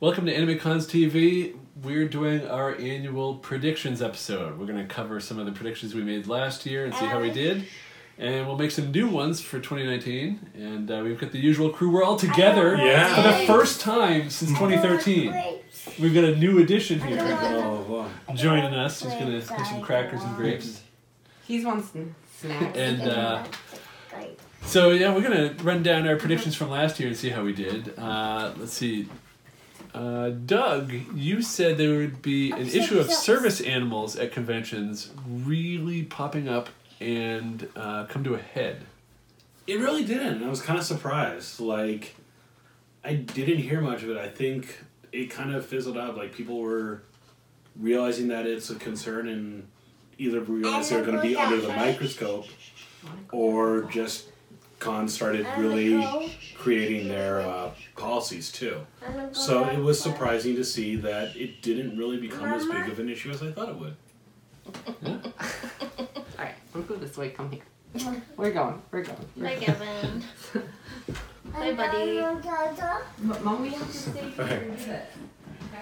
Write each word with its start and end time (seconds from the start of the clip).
Welcome 0.00 0.26
to 0.26 0.34
Anime 0.34 0.58
Cons 0.58 0.86
TV. 0.86 1.56
We're 1.82 2.06
doing 2.08 2.46
our 2.46 2.74
annual 2.76 3.36
predictions 3.36 4.00
episode. 4.00 4.58
We're 4.58 4.66
going 4.66 4.78
to 4.78 4.84
cover 4.92 5.18
some 5.20 5.38
of 5.38 5.46
the 5.46 5.52
predictions 5.52 5.94
we 5.94 6.02
made 6.02 6.26
last 6.26 6.64
year 6.66 6.84
and 6.84 6.94
see 6.94 7.04
how 7.06 7.20
we 7.20 7.30
did. 7.30 7.64
And 8.16 8.46
we'll 8.46 8.56
make 8.58 8.70
some 8.72 8.90
new 8.90 9.08
ones 9.08 9.40
for 9.40 9.58
2019. 9.60 10.50
And 10.54 10.90
uh, 10.90 11.00
we've 11.04 11.18
got 11.18 11.32
the 11.32 11.38
usual 11.38 11.70
crew. 11.70 11.90
We're 11.90 12.04
all 12.04 12.16
together 12.16 12.76
Yeah. 12.76 13.14
for 13.14 13.22
the 13.22 13.46
first 13.46 13.80
time 13.80 14.30
since 14.30 14.50
2013. 14.52 15.34
We've 16.00 16.14
got 16.14 16.24
a 16.24 16.36
new 16.36 16.58
addition 16.60 17.00
here 17.00 17.18
Oh, 17.42 17.82
boy. 18.28 18.34
joining 18.36 18.74
us. 18.74 19.02
He's 19.02 19.12
going 19.14 19.26
to 19.26 19.40
have 19.40 19.66
some 19.66 19.80
crackers 19.82 20.22
and 20.22 20.36
grapes. 20.36 20.82
He's 21.46 21.64
wants 21.64 21.90
some 21.92 22.14
snacks. 22.38 22.76
And 22.76 23.02
uh, 23.02 23.44
so, 24.62 24.90
yeah, 24.90 25.14
we're 25.14 25.22
going 25.28 25.56
to 25.56 25.64
run 25.64 25.82
down 25.82 26.06
our 26.08 26.16
predictions 26.16 26.54
from 26.56 26.70
last 26.70 26.98
year 27.00 27.08
and 27.08 27.16
see 27.16 27.30
how 27.30 27.42
we 27.44 27.52
did. 27.52 27.96
Uh, 27.98 28.52
let's 28.58 28.72
see. 28.74 29.08
Uh, 29.98 30.30
Doug, 30.30 30.92
you 31.16 31.42
said 31.42 31.76
there 31.76 31.96
would 31.96 32.22
be 32.22 32.52
an 32.52 32.68
issue 32.68 33.00
of 33.00 33.10
service 33.10 33.60
animals 33.60 34.14
at 34.14 34.30
conventions 34.30 35.10
really 35.26 36.04
popping 36.04 36.48
up 36.48 36.68
and 37.00 37.68
uh, 37.74 38.04
come 38.04 38.22
to 38.22 38.34
a 38.34 38.38
head. 38.38 38.82
It 39.66 39.80
really 39.80 40.04
didn't. 40.04 40.44
I 40.44 40.48
was 40.48 40.62
kind 40.62 40.78
of 40.78 40.84
surprised. 40.84 41.58
Like, 41.58 42.14
I 43.02 43.14
didn't 43.14 43.58
hear 43.58 43.80
much 43.80 44.04
of 44.04 44.10
it. 44.10 44.16
I 44.16 44.28
think 44.28 44.78
it 45.10 45.32
kind 45.32 45.52
of 45.52 45.66
fizzled 45.66 45.98
out. 45.98 46.16
Like, 46.16 46.32
people 46.32 46.60
were 46.60 47.02
realizing 47.74 48.28
that 48.28 48.46
it's 48.46 48.70
a 48.70 48.76
concern 48.76 49.28
and 49.28 49.66
either 50.16 50.38
realized 50.42 50.92
they're 50.92 51.04
going 51.04 51.16
to 51.16 51.22
be 51.22 51.34
under 51.34 51.60
the 51.60 51.68
microscope 51.68 52.46
or 53.32 53.82
just 53.90 54.28
cons 54.78 55.12
started 55.12 55.46
really 55.56 56.32
creating 56.56 57.08
their 57.08 57.40
uh, 57.40 57.70
policies 57.96 58.50
too. 58.52 58.80
So 59.32 59.64
it 59.68 59.78
was 59.78 60.00
surprising 60.00 60.54
to 60.56 60.64
see 60.64 60.96
that 60.96 61.36
it 61.36 61.62
didn't 61.62 61.96
really 61.98 62.18
become 62.18 62.52
as 62.52 62.64
big 62.66 62.88
of 62.88 62.98
an 62.98 63.08
issue 63.08 63.30
as 63.30 63.42
I 63.42 63.50
thought 63.52 63.68
it 63.70 63.76
would. 63.76 63.96
Alright, 66.38 66.54
I'm 66.74 66.84
go 66.86 66.96
this 66.96 67.16
way. 67.16 67.30
Come 67.30 67.50
here. 67.50 67.62
We're 68.36 68.50
going. 68.50 68.80
We're 68.90 69.02
going. 69.02 69.18
Hi, 69.42 69.56
Kevin. 69.56 70.22
Hi, 71.54 71.72
buddy. 71.72 72.18
M- 72.18 73.44
Mom, 73.44 73.62
we 73.62 73.70
have 73.70 73.86
to 73.90 73.96
stay 73.96 74.32
Okay. 74.38 74.70
here. 74.84 75.02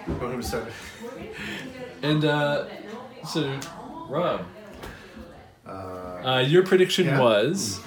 Want 0.07 0.33
him 0.33 0.41
to 0.41 0.47
start? 0.47 0.67
And 2.01 2.23
uh, 2.25 2.65
so, 3.27 3.59
Rob, 4.09 4.45
Uh, 5.67 5.69
uh, 5.69 6.39
your 6.47 6.63
prediction 6.63 7.07
Yeah. 7.07 7.19
was 7.19 7.81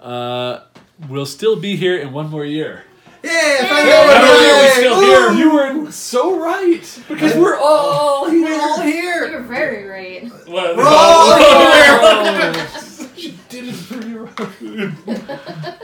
uh, 0.00 0.60
we'll 1.08 1.26
still 1.26 1.56
be 1.56 1.76
here 1.76 1.96
in 1.96 2.12
one 2.12 2.28
more 2.30 2.44
year. 2.44 2.84
yeah, 3.22 3.30
if 3.64 3.70
I 3.72 3.82
Not 3.84 4.22
know 4.22 4.32
only 4.32 4.50
are 4.50 4.62
we 4.62 4.68
still 4.70 4.98
Woo! 4.98 5.06
here, 5.06 5.32
you 5.32 5.52
were 5.84 5.90
so 5.92 6.40
right 6.40 7.00
because 7.08 7.34
we're 7.34 7.56
all 7.58 8.28
here. 8.30 8.44
We're 8.44 8.60
all 8.60 8.80
here. 8.80 9.28
You're 9.28 9.40
very 9.42 9.86
right. 9.86 10.30
Well, 10.48 10.76
We're 10.76 10.84
all 10.84 11.38
Oh, 11.40 13.12
she 13.16 13.36
did 13.48 13.68
it 13.68 13.74
for 13.74 14.00
you. 14.64 14.92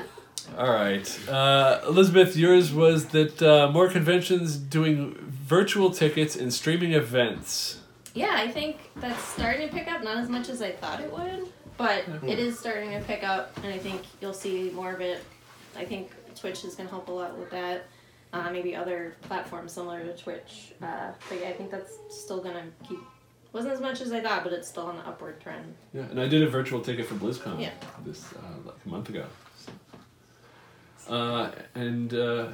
All 0.56 0.70
right, 0.72 1.28
uh, 1.28 1.80
Elizabeth. 1.88 2.36
Yours 2.36 2.72
was 2.72 3.06
that 3.06 3.42
uh, 3.42 3.68
more 3.72 3.88
conventions 3.88 4.56
doing 4.56 5.14
virtual 5.16 5.90
tickets 5.90 6.36
and 6.36 6.54
streaming 6.54 6.92
events. 6.92 7.80
Yeah, 8.14 8.34
I 8.36 8.48
think 8.52 8.76
that's 8.94 9.20
starting 9.20 9.68
to 9.68 9.74
pick 9.74 9.88
up. 9.88 10.04
Not 10.04 10.18
as 10.18 10.28
much 10.28 10.48
as 10.48 10.62
I 10.62 10.70
thought 10.70 11.00
it 11.00 11.12
would, 11.12 11.48
but 11.76 12.04
it 12.26 12.38
is 12.38 12.58
starting 12.58 12.90
to 12.90 13.00
pick 13.00 13.22
up, 13.24 13.56
and 13.62 13.66
I 13.66 13.78
think 13.78 14.02
you'll 14.20 14.32
see 14.32 14.70
more 14.70 14.92
of 14.92 15.00
it. 15.00 15.24
I 15.76 15.84
think 15.84 16.10
Twitch 16.36 16.64
is 16.64 16.74
going 16.74 16.88
to 16.88 16.94
help 16.94 17.08
a 17.08 17.12
lot 17.12 17.36
with 17.36 17.50
that. 17.50 17.86
Uh, 18.32 18.50
maybe 18.50 18.74
other 18.74 19.16
platforms 19.22 19.72
similar 19.72 20.02
to 20.04 20.16
Twitch. 20.16 20.72
Uh, 20.82 21.12
but 21.28 21.40
yeah, 21.40 21.48
I 21.48 21.52
think 21.52 21.70
that's 21.70 21.98
still 22.10 22.42
going 22.42 22.56
to 22.56 22.88
keep. 22.88 22.98
Wasn't 23.52 23.72
as 23.72 23.80
much 23.80 24.00
as 24.00 24.12
I 24.12 24.20
thought, 24.20 24.42
but 24.42 24.52
it's 24.52 24.66
still 24.66 24.86
on 24.86 24.96
the 24.96 25.06
upward 25.06 25.40
trend. 25.40 25.74
Yeah, 25.92 26.02
and 26.02 26.20
I 26.20 26.26
did 26.26 26.42
a 26.42 26.48
virtual 26.48 26.80
ticket 26.80 27.06
for 27.06 27.14
BlizzCon. 27.14 27.60
Yeah. 27.60 27.70
This 28.04 28.32
uh, 28.32 28.66
like 28.66 28.74
a 28.84 28.88
month 28.88 29.08
ago. 29.08 29.26
So. 31.06 31.14
Uh, 31.14 31.52
and 31.76 32.12
uh, 32.12 32.48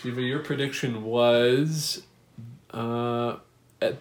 Shiva, 0.00 0.22
your 0.22 0.38
prediction 0.38 1.04
was 1.04 2.02
uh, 2.70 3.36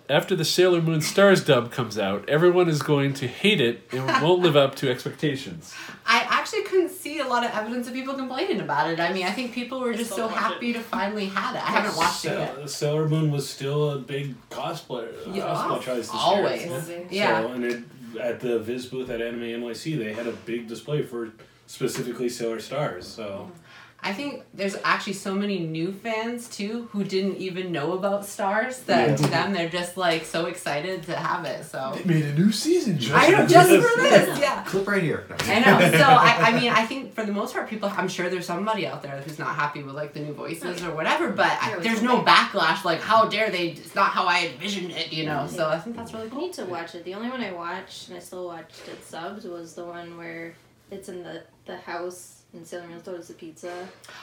after 0.09 0.35
the 0.35 0.45
Sailor 0.45 0.81
Moon 0.81 1.01
Stars 1.01 1.43
dub 1.43 1.71
comes 1.71 1.99
out, 1.99 2.27
everyone 2.29 2.69
is 2.69 2.81
going 2.81 3.13
to 3.15 3.27
hate 3.27 3.59
it 3.59 3.81
and 3.91 4.05
won't 4.21 4.41
live 4.41 4.55
up 4.55 4.75
to 4.75 4.89
expectations. 4.89 5.73
I 6.05 6.25
actually 6.29 6.63
couldn't 6.63 6.91
see 6.91 7.19
a 7.19 7.27
lot 7.27 7.43
of 7.43 7.51
evidence 7.51 7.87
of 7.87 7.93
people 7.93 8.13
complaining 8.13 8.61
about 8.61 8.89
it. 8.89 8.99
I 8.99 9.11
mean, 9.11 9.25
I 9.25 9.31
think 9.31 9.53
people 9.53 9.81
were 9.81 9.93
just 9.93 10.13
so 10.13 10.27
watch 10.27 10.35
happy 10.35 10.71
to 10.73 10.79
finally 10.79 11.25
have 11.25 11.55
it. 11.55 11.63
I 11.63 11.71
haven't 11.71 11.97
watched 11.97 12.25
it 12.25 12.29
yet. 12.29 12.69
Sailor 12.69 13.09
Moon 13.09 13.31
was 13.31 13.49
still 13.49 13.91
a 13.91 13.99
big 13.99 14.35
cosplayer. 14.49 15.27
Uh, 15.27 15.33
yeah, 15.33 15.43
cosplay 15.43 15.81
choice 15.81 15.97
this 15.97 16.11
always. 16.13 16.65
year. 16.65 17.07
Yeah. 17.09 17.41
So, 17.41 17.51
and 17.51 17.63
it, 17.65 17.83
at 18.19 18.39
the 18.39 18.59
Viz 18.59 18.85
booth 18.85 19.09
at 19.09 19.21
Anime 19.21 19.41
NYC, 19.41 19.97
they 19.97 20.13
had 20.13 20.27
a 20.27 20.31
big 20.31 20.67
display 20.67 21.01
for 21.01 21.31
specifically 21.67 22.29
Sailor 22.29 22.59
Stars. 22.59 23.07
So 23.07 23.23
mm-hmm. 23.23 23.64
I 24.05 24.13
think 24.13 24.43
there's 24.53 24.77
actually 24.83 25.13
so 25.13 25.33
many 25.33 25.59
new 25.59 25.91
fans 25.91 26.47
too 26.47 26.87
who 26.91 27.03
didn't 27.03 27.37
even 27.37 27.71
know 27.71 27.93
about 27.93 28.23
Stars 28.25 28.79
that 28.81 29.09
Yeah. 29.09 29.15
to 29.15 29.23
them 29.23 29.51
they're 29.53 29.67
just 29.67 29.97
like 29.97 30.25
so 30.25 30.45
excited 30.45 31.03
to 31.03 31.15
have 31.15 31.43
it. 31.45 31.65
So 31.65 31.93
they 31.95 32.03
made 32.13 32.25
a 32.25 32.33
new 32.33 32.51
season, 32.51 32.99
just 32.99 33.13
I 33.15 33.29
know 33.29 33.47
just 33.47 33.69
for 33.69 34.01
this, 34.01 34.39
yeah. 34.39 34.63
Clip 34.63 34.87
right 34.87 35.01
here. 35.01 35.25
I 35.45 35.59
know. 35.59 35.79
So 35.91 36.03
I, 36.03 36.35
I 36.39 36.59
mean, 36.59 36.71
I 36.71 36.85
think 36.85 37.15
for 37.15 37.25
the 37.25 37.31
most 37.31 37.53
part, 37.53 37.67
people. 37.67 37.91
I'm 37.97 38.07
sure 38.07 38.29
there's 38.29 38.45
somebody 38.45 38.85
out 38.85 39.01
there 39.01 39.17
who's 39.21 39.39
not 39.39 39.55
happy 39.55 39.81
with 39.81 39.95
like 39.95 40.13
the 40.13 40.19
new 40.19 40.33
voices 40.33 40.83
or 40.83 40.93
whatever. 40.93 41.31
But 41.31 41.57
I, 41.59 41.79
there's 41.79 42.03
no 42.03 42.21
backlash. 42.21 42.85
Like, 42.85 43.01
how 43.01 43.27
dare 43.27 43.49
they? 43.49 43.69
It's 43.69 43.95
not 43.95 44.11
how 44.11 44.27
I 44.27 44.47
envisioned 44.53 44.91
it, 44.91 45.11
you 45.11 45.25
know. 45.25 45.47
So 45.47 45.67
I 45.67 45.79
think 45.79 45.95
that's 45.95 46.13
really 46.13 46.29
I 46.31 46.35
need 46.35 46.53
to 46.53 46.65
watch 46.65 46.93
it. 46.93 47.05
The 47.05 47.15
only 47.15 47.29
one 47.29 47.41
I 47.41 47.51
watched, 47.51 48.09
and 48.09 48.17
I 48.17 48.19
still 48.19 48.45
watched 48.45 48.87
it 48.87 49.01
subbed, 49.03 49.49
was 49.49 49.73
the 49.73 49.85
one 49.85 50.15
where 50.17 50.53
it's 50.91 51.09
in 51.09 51.23
the, 51.23 51.43
the 51.65 51.77
house 51.77 52.34
and 52.55 52.65
Sailor 52.65 52.87
Moon 52.87 52.99
throws 53.01 53.27
the 53.27 53.33
pizza. 53.33 53.71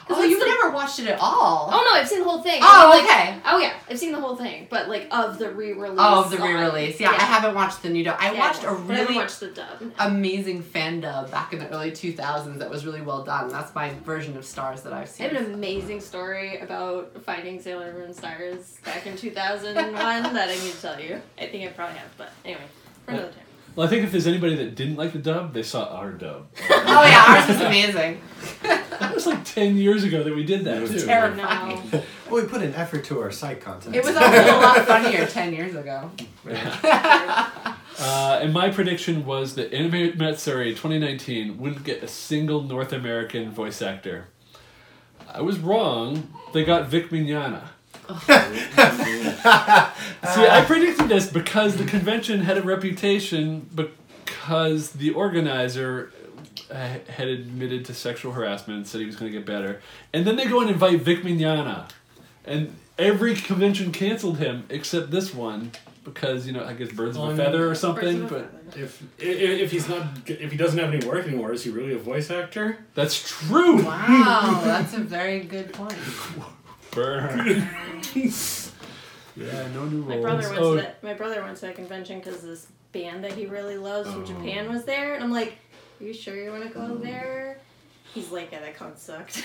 Oh, 0.09 0.23
you've 0.23 0.39
the- 0.39 0.45
never 0.45 0.71
watched 0.71 0.99
it 0.99 1.07
at 1.07 1.19
all. 1.19 1.69
Oh 1.71 1.89
no, 1.91 1.99
I've 1.99 2.07
seen 2.07 2.19
the 2.19 2.25
whole 2.25 2.41
thing. 2.41 2.59
Oh, 2.63 2.91
I 2.91 2.95
mean, 2.95 3.05
like- 3.05 3.15
okay. 3.17 3.39
Oh 3.45 3.57
yeah, 3.59 3.73
I've 3.89 3.99
seen 3.99 4.11
the 4.11 4.19
whole 4.19 4.35
thing, 4.35 4.67
but 4.69 4.89
like 4.89 5.07
of 5.11 5.37
the 5.39 5.49
re-release. 5.51 5.97
Oh, 5.99 6.23
of 6.23 6.31
the 6.31 6.37
re-release. 6.37 6.99
Yeah, 6.99 7.11
I 7.11 7.23
haven't 7.23 7.55
watched 7.55 7.81
the 7.83 7.89
new 7.89 8.03
dub. 8.03 8.17
I 8.19 8.33
Yeah, 8.33 8.39
watched 8.39 8.63
a 8.63 8.67
but 8.67 8.69
I 8.69 8.71
haven't 8.71 8.87
really 8.97 9.15
watched 9.15 9.39
the 9.39 9.47
dub. 9.49 9.81
amazing 9.99 10.61
fan 10.61 10.99
dub 11.01 11.31
back 11.31 11.53
in 11.53 11.59
the 11.59 11.69
early 11.69 11.91
2000s 11.91 12.59
that 12.59 12.69
was 12.69 12.85
really 12.85 13.01
well 13.01 13.23
done. 13.23 13.49
That's 13.49 13.73
my 13.75 13.91
version 14.05 14.35
of 14.37 14.45
Stars 14.45 14.81
that 14.81 14.93
I've 14.93 15.09
seen. 15.09 15.27
I 15.27 15.33
have 15.33 15.45
an 15.47 15.53
amazing 15.53 16.01
story 16.01 16.57
about 16.59 17.11
finding 17.25 17.61
Sailor 17.61 17.93
Moon 17.93 18.13
stars 18.13 18.77
back 18.83 19.05
in 19.05 19.15
2001 19.15 19.93
that 20.33 20.49
I 20.49 20.53
need 20.55 20.71
to 20.73 20.81
tell 20.81 20.99
you. 20.99 21.21
I 21.39 21.47
think 21.47 21.69
I 21.69 21.71
probably 21.73 21.97
have, 21.97 22.09
but 22.17 22.29
anyway, 22.45 22.61
for 23.05 23.11
another 23.11 23.27
time. 23.29 23.39
Well, 23.75 23.87
I 23.87 23.89
think 23.89 24.03
if 24.03 24.11
there's 24.11 24.27
anybody 24.27 24.55
that 24.57 24.75
didn't 24.75 24.97
like 24.97 25.13
the 25.13 25.19
dub, 25.19 25.53
they 25.53 25.63
saw 25.63 25.85
our 25.85 26.11
dub. 26.11 26.47
oh 26.69 27.05
yeah, 27.05 27.25
ours 27.27 27.47
was 27.47 27.61
amazing. 27.61 28.21
That 28.61 29.11
was 29.13 29.25
like 29.25 29.43
ten 29.45 29.77
years 29.77 30.03
ago 30.03 30.21
that 30.23 30.35
we 30.35 30.43
did 30.43 30.63
that 30.65 30.77
It 30.77 30.81
was 30.81 30.91
too. 30.91 31.05
terrible. 31.07 31.37
No. 31.37 32.03
Well, 32.29 32.41
we 32.43 32.47
put 32.47 32.61
an 32.61 32.73
effort 32.75 33.03
to 33.05 33.19
our 33.21 33.31
site 33.31 33.61
content. 33.61 33.95
It 33.95 34.03
was 34.03 34.15
also 34.15 34.29
a 34.31 34.57
lot 34.61 34.85
funnier 34.85 35.25
10 35.25 35.53
years 35.53 35.75
ago. 35.75 36.09
Uh, 37.99 38.39
and 38.41 38.51
my 38.53 38.69
prediction 38.71 39.23
was 39.25 39.53
that 39.55 39.71
Anime 39.73 40.17
Matsuri 40.17 40.71
2019 40.71 41.57
wouldn't 41.59 41.83
get 41.83 42.01
a 42.01 42.07
single 42.07 42.61
North 42.63 42.91
American 42.91 43.51
voice 43.51 43.81
actor. 43.83 44.27
I 45.31 45.41
was 45.41 45.59
wrong. 45.59 46.31
They 46.53 46.63
got 46.65 46.87
Vic 46.89 47.09
Mignogna. 47.09 47.61
See, 50.33 50.47
I 50.47 50.63
predicted 50.65 51.09
this 51.09 51.27
because 51.29 51.75
the 51.75 51.83
convention 51.85 52.41
had 52.41 52.57
a 52.57 52.61
reputation 52.61 53.67
because 53.75 54.91
the 54.91 55.11
organizer 55.11 56.11
uh, 56.71 56.75
had 57.09 57.27
admitted 57.27 57.85
to 57.85 57.93
sexual 57.93 58.31
harassment 58.31 58.77
and 58.77 58.87
said 58.87 59.01
he 59.01 59.05
was 59.05 59.15
going 59.17 59.31
to 59.31 59.37
get 59.37 59.45
better. 59.45 59.81
And 60.13 60.25
then 60.25 60.35
they 60.37 60.45
go 60.45 60.61
and 60.61 60.69
invite 60.69 61.01
Vic 61.01 61.23
Mignogna. 61.23 61.89
And 62.45 62.75
every 62.97 63.35
convention 63.35 63.91
canceled 63.91 64.37
him 64.37 64.65
except 64.69 65.11
this 65.11 65.33
one 65.33 65.71
because, 66.03 66.45
you 66.47 66.53
know, 66.53 66.63
I 66.65 66.73
guess 66.73 66.91
birds 66.91 67.15
of 67.17 67.29
a 67.29 67.35
feather 67.35 67.69
or 67.69 67.75
something. 67.75 68.21
But 68.27 68.29
feather. 68.29 68.49
if 68.83 69.03
i- 69.21 69.25
i- 69.25 69.27
if 69.63 69.71
he's 69.71 69.87
not 69.87 70.03
if 70.27 70.51
he 70.51 70.57
doesn't 70.57 70.77
have 70.79 70.93
any 70.93 71.05
work 71.05 71.25
anymore, 71.27 71.53
is 71.53 71.63
he 71.63 71.69
really 71.69 71.93
a 71.93 71.97
voice 71.97 72.29
actor? 72.29 72.77
that's 72.93 73.29
true. 73.29 73.83
Wow, 73.83 74.61
that's 74.63 74.93
a 74.93 74.99
very 74.99 75.41
good 75.41 75.71
point. 75.73 75.95
Burn. 76.91 77.67
yeah, 79.35 79.67
no 79.73 79.85
new 79.85 80.01
roles. 80.01 80.07
My 80.09 80.17
brother 80.21 80.49
went 80.49 80.61
Oh, 80.61 80.75
to 80.75 80.81
that. 80.81 81.03
My 81.03 81.13
brother 81.13 81.41
went 81.43 81.55
to 81.57 81.61
that 81.67 81.75
convention 81.75 82.19
because 82.19 82.41
this 82.41 82.67
band 82.91 83.23
that 83.23 83.33
he 83.33 83.45
really 83.45 83.77
loves 83.77 84.11
from 84.11 84.25
Japan 84.25 84.71
was 84.71 84.83
there, 84.85 85.15
and 85.15 85.23
I'm 85.23 85.31
like, 85.31 85.57
"Are 85.99 86.03
you 86.03 86.13
sure 86.13 86.35
you 86.35 86.51
want 86.51 86.63
to 86.63 86.69
go 86.69 86.95
there?" 86.95 87.59
He's 88.13 88.31
like, 88.31 88.51
"Yeah, 88.51 88.59
that 88.61 88.75
con 88.77 88.95
sucked." 88.97 89.43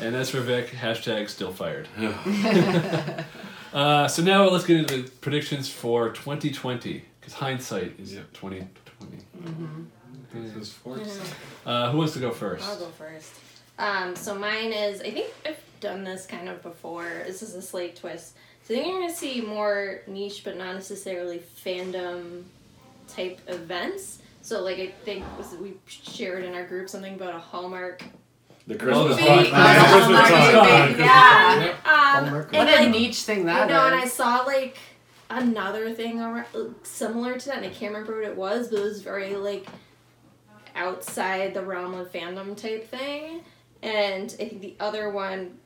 And 0.00 0.16
as 0.16 0.28
for 0.30 0.40
Vic, 0.40 0.70
hashtag 0.70 1.28
still 1.28 1.52
fired. 1.52 1.86
uh, 3.72 4.08
so 4.08 4.22
now 4.24 4.48
let's 4.48 4.64
get 4.66 4.78
into 4.78 5.02
the 5.02 5.10
predictions 5.20 5.68
for 5.68 6.08
2020 6.10 7.04
because 7.20 7.34
hindsight 7.34 7.94
is 8.00 8.12
Yeah. 8.14 8.22
2020. 8.32 9.22
Mm-hmm. 9.40 10.58
His 10.58 10.72
force. 10.72 11.20
Uh, 11.64 11.92
who 11.92 11.98
wants 11.98 12.12
to 12.14 12.18
go 12.18 12.32
first? 12.32 12.64
I'll 12.68 12.76
go 12.78 12.88
first. 12.88 13.34
Um, 13.78 14.16
so 14.16 14.34
mine 14.34 14.72
is. 14.72 15.00
I 15.00 15.12
think 15.12 15.32
I've 15.46 15.60
done 15.84 16.02
this 16.02 16.24
kind 16.26 16.48
of 16.48 16.62
before. 16.62 17.04
This 17.26 17.42
is 17.42 17.54
a 17.54 17.62
slate 17.62 17.94
twist. 17.96 18.34
So 18.64 18.74
I 18.74 18.78
think 18.78 18.86
you're 18.88 19.00
gonna 19.02 19.14
see 19.14 19.42
more 19.42 20.00
niche, 20.06 20.42
but 20.42 20.56
not 20.56 20.74
necessarily 20.74 21.38
fandom 21.64 22.44
type 23.06 23.38
events. 23.46 24.18
So 24.40 24.62
like 24.62 24.78
I 24.78 24.86
think 25.04 25.24
was 25.38 25.54
we 25.56 25.74
shared 25.86 26.44
in 26.44 26.54
our 26.54 26.66
group 26.66 26.88
something 26.88 27.14
about 27.14 27.34
a 27.34 27.38
Hallmark. 27.38 28.02
The 28.66 28.76
Christmas 28.76 29.16
the 29.16 29.22
con. 29.22 29.44
Hallmark- 29.44 29.48
Yeah, 29.50 29.84
Hallmark 29.84 30.26
Christmas 30.26 30.50
con. 30.50 30.90
event, 30.90 30.98
yeah. 30.98 31.74
Um, 31.84 32.24
Hallmark. 32.24 32.52
What 32.52 32.68
and 32.68 32.86
a 32.86 32.90
niche 32.98 33.22
thing 33.24 33.44
that 33.44 33.52
you 33.62 33.68
that 33.68 33.68
know, 33.68 33.86
and 33.94 33.94
I 34.02 34.08
saw 34.08 34.42
like 34.44 34.78
another 35.28 35.92
thing 35.92 36.20
ar- 36.22 36.46
similar 36.82 37.38
to 37.38 37.46
that, 37.48 37.58
and 37.58 37.66
I 37.66 37.68
can't 37.68 37.92
remember 37.92 38.16
what 38.16 38.24
it 38.30 38.36
was, 38.36 38.68
but 38.68 38.78
it 38.80 38.82
was 38.84 39.02
very 39.02 39.36
like 39.36 39.66
outside 40.74 41.52
the 41.54 41.62
realm 41.62 41.92
of 41.94 42.10
fandom 42.10 42.56
type 42.56 42.88
thing. 42.88 43.42
And 43.82 44.34
I 44.40 44.48
think 44.48 44.60
the 44.62 44.74
other 44.80 45.10
one 45.10 45.58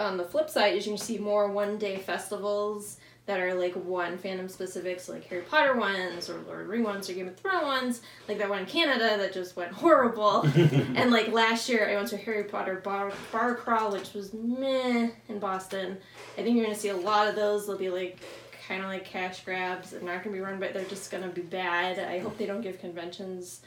on 0.00 0.16
the 0.16 0.24
flip 0.24 0.50
side 0.50 0.74
is 0.76 0.86
you 0.86 0.92
can 0.92 0.98
see 0.98 1.18
more 1.18 1.50
one 1.50 1.78
day 1.78 1.96
festivals 1.96 2.98
that 3.26 3.38
are 3.38 3.54
like 3.54 3.74
one 3.74 4.18
fandom 4.18 4.50
specific, 4.50 4.98
so 4.98 5.12
like 5.12 5.24
Harry 5.28 5.42
Potter 5.42 5.76
ones 5.76 6.28
or 6.28 6.40
Lord 6.40 6.62
of 6.62 6.66
the 6.66 6.72
Ring 6.72 6.82
ones 6.82 7.08
or 7.08 7.12
Game 7.12 7.28
of 7.28 7.36
Thrones 7.36 7.62
ones, 7.62 8.02
like 8.26 8.38
that 8.38 8.48
one 8.48 8.60
in 8.60 8.66
Canada 8.66 9.16
that 9.18 9.32
just 9.32 9.56
went 9.56 9.72
horrible. 9.82 10.42
and 10.54 11.10
like 11.10 11.28
last 11.28 11.68
year 11.68 11.88
I 11.88 11.94
went 11.94 12.08
to 12.08 12.16
Harry 12.16 12.44
Potter 12.44 12.80
bar 12.82 13.12
bar 13.30 13.54
crawl 13.54 13.92
which 13.92 14.14
was 14.14 14.34
meh 14.34 15.10
in 15.28 15.38
Boston. 15.38 15.98
I 16.36 16.42
think 16.42 16.56
you're 16.56 16.64
gonna 16.64 16.76
see 16.76 16.88
a 16.88 16.96
lot 16.96 17.28
of 17.28 17.36
those. 17.36 17.66
They'll 17.66 17.78
be 17.78 17.90
like 17.90 18.18
kind 18.66 18.82
of 18.82 18.88
like 18.88 19.04
cash 19.04 19.44
grabs. 19.44 19.90
They're 19.90 20.00
not 20.00 20.24
gonna 20.24 20.34
be 20.34 20.40
run 20.40 20.58
by. 20.58 20.68
They're 20.68 20.84
just 20.84 21.10
gonna 21.10 21.28
be 21.28 21.42
bad. 21.42 21.98
I 21.98 22.18
hope 22.18 22.36
they 22.38 22.46
don't 22.46 22.62
give 22.62 22.80
conventions 22.80 23.60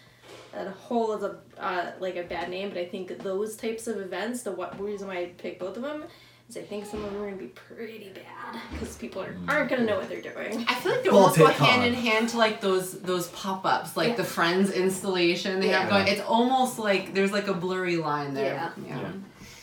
a 0.53 0.69
whole 0.69 1.13
as 1.13 1.24
a 1.24 1.38
uh, 1.59 1.91
like 2.00 2.15
a 2.15 2.24
bad 2.24 2.50
name. 2.50 2.69
But 2.69 2.77
I 2.80 2.85
think 2.85 3.18
those 3.19 3.56
types 3.56 3.88
of 3.88 4.00
events, 4.00 4.44
the 4.44 4.51
what 4.51 4.80
reason 4.80 5.07
why 5.07 5.18
I 5.18 5.25
picked 5.38 5.59
both 5.59 5.77
of 5.77 5.83
them 5.83 6.06
is 6.50 6.57
I 6.57 6.62
think 6.62 6.85
some 6.85 7.03
of 7.03 7.12
them 7.12 7.21
are 7.21 7.25
gonna 7.25 7.38
be 7.38 7.47
pretty 7.47 8.12
bad 8.13 8.62
because 8.71 8.95
people 8.97 9.21
are, 9.21 9.35
aren't 9.47 9.69
gonna 9.69 9.85
know 9.85 9.97
what 9.97 10.09
they're 10.09 10.21
doing. 10.21 10.65
I 10.68 10.75
feel 10.75 10.91
like 10.94 11.03
they 11.03 11.09
Ball 11.09 11.19
almost 11.19 11.38
go 11.38 11.47
hand 11.47 11.85
in 11.85 11.94
hand 11.94 12.30
to 12.30 12.38
like 12.38 12.62
those 12.62 13.00
those 13.01 13.27
pop 13.30 13.65
ups, 13.65 13.95
like 13.97 14.09
Yeah. 14.09 14.15
the 14.15 14.24
Friends 14.24 14.71
installation 14.71 15.59
they 15.59 15.69
have 15.69 15.89
going. 15.89 16.07
It's 16.07 16.21
almost 16.21 16.80
like 16.80 17.13
there's 17.13 17.31
like 17.31 17.47
a 17.47 17.53
blurry 17.53 17.97
line 17.97 18.33
there. 18.33 18.53
Yeah. 18.56 18.69
yeah. 18.88 19.00
Yeah. 19.01 19.12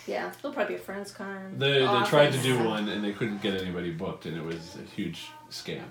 Yeah, 0.07 0.33
there'll 0.43 0.53
probably 0.53 0.75
be 0.75 0.81
a 0.81 0.83
friends 0.83 1.13
con. 1.13 1.55
They, 1.57 1.87
they 1.87 2.03
tried 2.07 2.33
to 2.33 2.39
do 2.43 2.59
one 2.65 2.89
and 2.89 3.05
they 3.05 3.13
couldn't 3.13 3.43
get 3.43 3.61
anybody 3.61 3.93
booked, 3.93 4.27
and 4.27 4.37
it 4.37 4.43
was 4.43 4.77
a 4.77 4.91
huge 4.91 5.29
scam. 5.51 5.85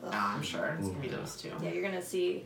Oh, 0.00 0.10
I'm 0.12 0.42
sure 0.42 0.76
it's 0.78 0.86
gonna 0.86 1.00
be 1.00 1.08
those 1.08 1.34
two. 1.36 1.50
Yeah, 1.60 1.70
you're 1.70 1.82
gonna 1.82 2.02
see. 2.02 2.44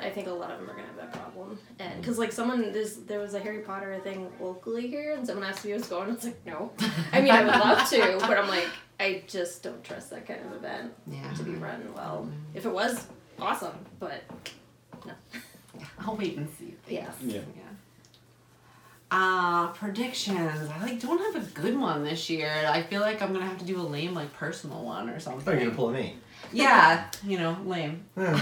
I 0.00 0.08
think 0.10 0.28
a 0.28 0.30
lot 0.30 0.52
of 0.52 0.60
them 0.60 0.70
are 0.70 0.74
gonna 0.74 0.86
have 0.86 0.96
that 0.96 1.12
problem, 1.12 1.58
and 1.80 2.00
because 2.00 2.16
like 2.18 2.30
someone 2.30 2.72
there's 2.72 2.94
there 2.98 3.18
was 3.18 3.34
a 3.34 3.40
Harry 3.40 3.58
Potter 3.58 3.98
thing 4.04 4.30
locally 4.40 4.86
here, 4.86 5.14
and 5.14 5.26
someone 5.26 5.44
asked 5.44 5.64
me 5.64 5.72
if 5.72 5.76
I 5.76 5.78
was 5.78 5.88
going. 5.88 6.10
I 6.10 6.14
was 6.14 6.24
like, 6.24 6.46
no. 6.46 6.70
I 7.12 7.20
mean, 7.20 7.32
I 7.32 7.42
would 7.44 7.54
love 7.54 7.88
to, 7.90 8.16
but 8.20 8.38
I'm 8.38 8.48
like, 8.48 8.68
I 9.00 9.24
just 9.26 9.64
don't 9.64 9.82
trust 9.82 10.10
that 10.10 10.26
kind 10.28 10.40
of 10.46 10.52
event 10.52 10.92
Yeah. 11.10 11.32
to 11.32 11.42
be 11.42 11.52
run 11.56 11.92
well. 11.96 12.28
If 12.54 12.66
it 12.66 12.72
was, 12.72 13.04
awesome, 13.40 13.74
but 13.98 14.22
no. 15.04 15.12
I'll 15.98 16.16
wait 16.16 16.36
and 16.36 16.48
see. 16.50 16.74
Yeah. 16.88 17.10
Yeah. 17.20 17.40
Yeah. 17.56 17.62
Uh, 19.10 19.68
predictions. 19.68 20.70
I 20.70 20.82
like 20.82 21.00
don't 21.00 21.18
have 21.34 21.42
a 21.42 21.50
good 21.50 21.78
one 21.78 22.04
this 22.04 22.28
year. 22.30 22.52
I 22.68 22.82
feel 22.82 23.00
like 23.00 23.22
I'm 23.22 23.32
gonna 23.32 23.44
have 23.46 23.58
to 23.58 23.64
do 23.64 23.80
a 23.80 23.82
lame 23.82 24.14
like 24.14 24.32
personal 24.32 24.84
one 24.84 25.08
or 25.08 25.20
something. 25.20 25.42
thought 25.42 25.54
you 25.54 25.60
gonna 25.66 25.74
pull 25.74 25.88
a 25.90 25.92
me. 25.92 26.16
Yeah, 26.52 27.06
you 27.24 27.38
know, 27.38 27.56
lame. 27.64 28.04
wow. 28.16 28.34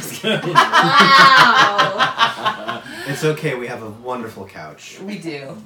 It's 3.06 3.24
okay. 3.24 3.54
We 3.54 3.66
have 3.66 3.82
a 3.82 3.90
wonderful 3.90 4.46
couch. 4.46 4.98
We 5.00 5.18
do. 5.18 5.56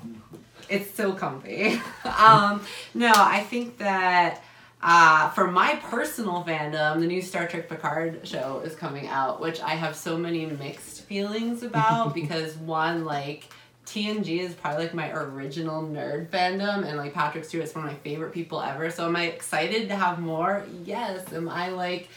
It's 0.69 0.95
so 0.95 1.13
comfy. 1.13 1.81
um, 2.19 2.61
no, 2.95 3.13
I 3.15 3.41
think 3.49 3.79
that 3.79 4.43
uh, 4.83 5.31
for 5.31 5.51
my 5.51 5.77
personal 5.77 6.45
fandom, 6.45 7.01
the 7.01 7.07
new 7.07 7.23
Star 7.23 7.47
Trek 7.47 7.69
Picard 7.69 8.27
show 8.27 8.61
is 8.65 8.75
coming 8.75 9.07
out, 9.09 9.41
which 9.41 9.61
I 9.61 9.71
have 9.71 9.97
so 9.97 10.17
many 10.19 10.47
mixed 10.47 11.03
feelings 11.03 11.63
about 11.63 12.15
because 12.15 12.57
one, 12.57 13.05
like, 13.05 13.49
TNG 13.87 14.41
is 14.41 14.55
probably 14.55 14.85
like 14.85 14.95
my 14.95 15.11
original 15.13 15.83
nerd 15.83 16.29
fandom, 16.29 16.87
and 16.87 16.99
like 16.99 17.15
Patrick 17.15 17.45
Stewart's 17.45 17.75
one 17.75 17.85
of 17.85 17.91
my 17.91 17.97
favorite 17.99 18.33
people 18.33 18.61
ever. 18.61 18.91
So 18.91 19.07
am 19.07 19.17
I 19.17 19.27
excited 19.27 19.89
to 19.89 19.97
have 19.97 20.19
more? 20.19 20.65
Yes. 20.85 21.33
Am 21.33 21.49
I 21.49 21.69
like 21.69 22.09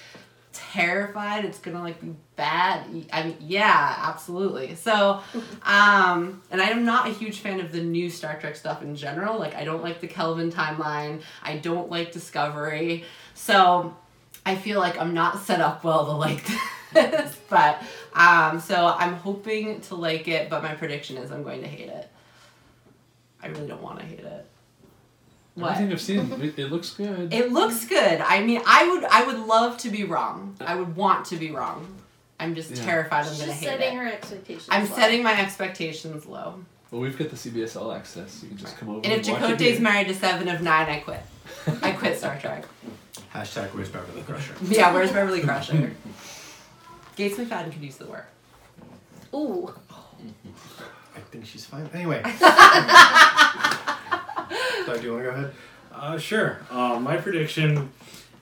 terrified 0.51 1.45
it's 1.45 1.59
gonna 1.59 1.81
like 1.81 2.01
be 2.01 2.15
bad? 2.35 2.85
I 3.13 3.23
mean, 3.23 3.37
yeah, 3.39 3.95
absolutely. 3.99 4.75
So, 4.75 5.21
um, 5.63 6.41
and 6.49 6.59
I 6.59 6.69
am 6.69 6.85
not 6.85 7.07
a 7.07 7.11
huge 7.11 7.39
fan 7.39 7.59
of 7.59 7.71
the 7.71 7.81
new 7.81 8.09
Star 8.09 8.39
Trek 8.39 8.55
stuff 8.55 8.81
in 8.81 8.95
general. 8.95 9.37
Like, 9.37 9.55
I 9.55 9.63
don't 9.63 9.83
like 9.83 10.01
the 10.01 10.07
Kelvin 10.07 10.51
timeline. 10.51 11.21
I 11.43 11.57
don't 11.57 11.89
like 11.89 12.11
Discovery. 12.11 13.05
So, 13.35 13.95
I 14.45 14.55
feel 14.55 14.79
like 14.79 14.99
I'm 14.99 15.13
not 15.13 15.39
set 15.43 15.61
up 15.61 15.83
well 15.83 16.05
to 16.05 16.13
like 16.13 16.43
this. 16.93 17.37
but, 17.49 17.81
um, 18.13 18.59
so 18.59 18.87
I'm 18.87 19.15
hoping 19.15 19.81
to 19.81 19.95
like 19.95 20.27
it, 20.27 20.49
but 20.49 20.63
my 20.63 20.73
prediction 20.75 21.17
is 21.17 21.31
I'm 21.31 21.43
going 21.43 21.61
to 21.61 21.67
hate 21.67 21.89
it. 21.89 22.09
I 23.41 23.47
really 23.47 23.67
don't 23.67 23.81
want 23.81 23.99
to 23.99 24.05
hate 24.05 24.19
it. 24.19 24.45
What? 25.55 25.71
Everything 25.73 25.91
I've 25.93 26.01
seen, 26.01 26.41
it, 26.41 26.59
it 26.59 26.71
looks 26.71 26.91
good. 26.91 27.33
It 27.33 27.51
looks 27.51 27.85
good. 27.85 28.21
I 28.21 28.41
mean, 28.43 28.61
I 28.65 28.87
would 28.89 29.03
I 29.03 29.23
would 29.25 29.39
love 29.39 29.77
to 29.79 29.89
be 29.89 30.05
wrong. 30.05 30.55
I 30.61 30.75
would 30.75 30.95
want 30.95 31.25
to 31.27 31.35
be 31.35 31.51
wrong. 31.51 31.85
I'm 32.39 32.55
just 32.55 32.71
Yeah. 32.71 32.83
terrified 32.85 33.25
I'm 33.25 33.31
She's 33.31 33.39
gonna 33.39 33.51
just 33.51 33.63
hate 33.63 33.69
setting 33.79 33.97
her 33.97 34.07
expectations. 34.07 34.67
I'm 34.71 34.89
low. 34.89 34.95
setting 34.95 35.23
my 35.23 35.37
expectations 35.41 36.25
low. 36.25 36.63
well, 36.91 37.01
we've 37.01 37.17
got 37.17 37.29
the 37.29 37.35
CBS 37.35 37.75
All 37.75 37.91
Access. 37.91 38.41
You 38.41 38.49
can 38.49 38.57
just 38.57 38.77
come 38.77 38.89
over. 38.89 39.01
And 39.03 39.07
if 39.07 39.27
watch 39.27 39.41
it 39.41 39.57
Chakotay's 39.57 39.79
married 39.81 40.07
to 40.07 40.13
seven 40.13 40.47
of 40.47 40.61
nine, 40.61 40.87
I 40.87 40.99
quit. 40.99 41.21
I 41.81 41.91
quit 41.91 42.17
Star 42.17 42.37
Trek. 42.41 42.63
Hashtag 43.33 43.73
where's 43.73 43.89
Beverly 43.89 44.21
Crusher. 44.21 44.53
Yeah, 44.63 44.93
where's 44.93 45.11
Beverly 45.11 45.41
Crusher? 45.41 45.91
Gates 47.19 47.37
McFadden 47.37 47.69
could 47.73 47.81
use 47.81 47.97
the 47.97 48.05
work. 48.05 48.29
Ooh. 49.33 49.73
I 51.13 51.19
think 51.31 51.45
she's 51.45 51.65
fine. 51.65 51.89
Anyway. 51.93 52.21
Sorry, 54.85 54.99
do 54.99 55.05
you 55.05 55.11
want 55.11 55.25
to 55.25 55.29
go 55.29 55.29
ahead? 55.31 55.53
Uh, 55.93 56.17
sure. 56.17 56.61
Uh, 56.71 56.97
my 56.97 57.17
prediction 57.17 57.89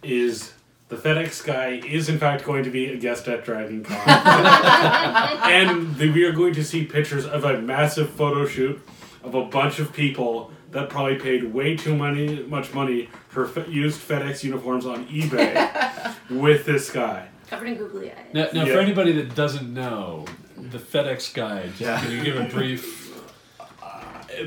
is 0.03 0.53
the 0.89 0.95
FedEx 0.95 1.43
guy 1.43 1.81
is 1.87 2.07
in 2.07 2.19
fact 2.19 2.43
going 2.43 2.63
to 2.65 2.69
be 2.69 2.89
a 2.89 2.97
guest 2.97 3.27
at 3.27 3.43
Dragon 3.43 3.83
Con. 3.83 3.97
and 4.07 5.95
the, 5.95 6.11
we 6.11 6.23
are 6.25 6.31
going 6.31 6.53
to 6.53 6.63
see 6.63 6.85
pictures 6.85 7.25
of 7.25 7.45
a 7.45 7.59
massive 7.59 8.11
photo 8.11 8.45
shoot 8.45 8.79
of 9.23 9.33
a 9.33 9.43
bunch 9.45 9.79
of 9.79 9.91
people 9.91 10.51
that 10.69 10.87
probably 10.87 11.15
paid 11.15 11.51
way 11.51 11.75
too 11.75 11.95
money, 11.95 12.43
much 12.43 12.75
money 12.75 13.09
for 13.27 13.47
fe- 13.47 13.71
used 13.71 13.99
FedEx 13.99 14.43
uniforms 14.43 14.85
on 14.85 15.07
eBay 15.07 16.15
with 16.29 16.67
this 16.67 16.91
guy. 16.91 17.29
Covered 17.49 17.67
in 17.69 17.75
googly 17.75 18.11
eyes. 18.11 18.17
Now, 18.33 18.47
now 18.53 18.65
Yeah. 18.65 18.73
for 18.73 18.79
anybody 18.79 19.11
that 19.13 19.35
doesn't 19.35 19.73
know, 19.73 20.25
the 20.57 20.79
FedEx 20.79 21.33
guide. 21.33 21.69
Just, 21.69 21.81
Yeah. 21.81 21.99
Can 22.01 22.11
you 22.11 22.23
give 22.23 22.35
a 22.37 22.43
brief? 22.45 23.05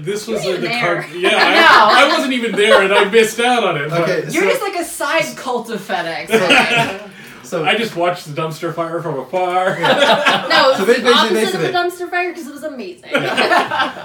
This 0.01 0.27
was 0.29 0.45
You 0.45 0.53
uh, 0.53 0.57
the 0.57 0.61
there. 0.69 0.81
card. 1.03 1.11
Yeah, 1.15 1.31
I, 1.33 2.05
I 2.05 2.09
wasn't 2.17 2.33
even 2.35 2.53
there, 2.53 2.83
and 2.83 2.93
I 2.93 3.05
missed 3.07 3.41
out 3.41 3.65
on 3.65 3.77
it. 3.77 3.91
but- 3.91 4.03
Okay, 4.03 4.21
You're 4.31 4.45
so, 4.45 4.49
just 4.51 4.63
like 4.63 4.77
a 4.77 4.85
side 4.85 5.37
cult 5.37 5.69
of 5.71 5.81
FedEx. 5.81 6.25
okay? 6.31 7.01
so 7.43 7.65
I 7.65 7.75
just 7.77 7.97
watched 7.97 8.27
the 8.33 8.41
dumpster 8.41 8.73
fire 8.73 9.03
from 9.03 9.19
afar. 9.19 9.77
No, 9.81 10.71
it 10.71 10.77
So 10.77 10.85
was 10.85 10.97
ba- 10.97 11.03
the 11.03 11.13
opposite 11.13 11.35
basically- 11.35 11.69
of 11.71 11.75
a 11.75 11.79
dumpster 11.79 12.09
fire 12.11 12.31
because 12.31 12.47
it 12.47 12.53
was 12.53 12.63
amazing. 12.63 13.11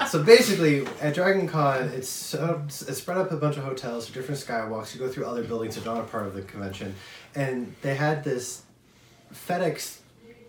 So 0.08 0.24
basically, 0.24 0.88
at 1.02 1.14
Dragon 1.14 1.48
Con, 1.48 1.90
it's 1.90 2.34
uh, 2.34 2.60
it's 2.66 2.98
spread 2.98 3.18
up 3.18 3.32
a 3.32 3.38
bunch 3.38 3.58
of 3.58 3.64
hotels, 3.64 4.10
different 4.10 4.40
skywalks. 4.40 4.94
You 4.96 5.00
go 5.02 5.10
through 5.10 5.26
other 5.26 5.44
buildings 5.44 5.76
that 5.76 5.86
aren't 5.86 6.02
a 6.08 6.10
part 6.12 6.26
of 6.26 6.34
the 6.34 6.42
convention, 6.42 6.96
and 7.36 7.76
they 7.84 7.94
had 7.96 8.24
this 8.24 8.64
FedEx 9.34 9.98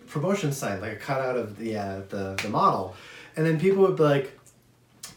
promotion 0.08 0.52
sign, 0.52 0.80
like 0.80 0.92
a 0.92 0.96
cutout 0.96 1.36
of 1.36 1.58
the 1.58 1.76
uh, 1.76 2.00
the 2.08 2.38
the 2.42 2.48
model, 2.48 2.94
and 3.36 3.44
then 3.46 3.58
people 3.58 3.82
would 3.82 3.96
be 3.96 4.02
like. 4.02 4.32